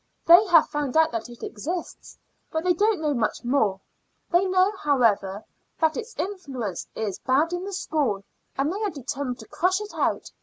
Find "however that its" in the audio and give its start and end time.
4.81-6.15